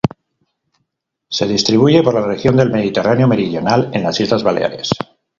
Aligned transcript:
Se 1.29 1.45
distribuye 1.47 2.01
por 2.01 2.15
la 2.15 2.21
región 2.25 2.57
del 2.57 2.71
Mediterráneo 2.71 3.27
meridional, 3.27 3.91
en 3.93 4.01
las 4.01 4.19
Islas 4.19 4.41
Baleares. 4.41 4.89